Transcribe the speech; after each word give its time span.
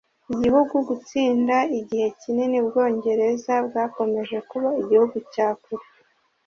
igihugu 0.33 0.75
gutsinda. 0.89 1.57
igihe 1.79 2.07
kinini 2.19 2.55
ubwongereza 2.63 3.53
bwakomeje 3.67 4.37
kuba 4.49 4.69
igihugu 4.81 5.15
cya 5.33 5.47
kure 5.63 5.85